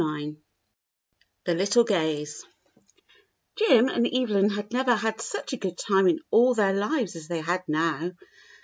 [0.01, 0.35] IX
[1.45, 2.43] The Little Gays
[3.55, 7.27] JIM and Evelyn had never had such a good time in all their lives as
[7.27, 8.11] they had now.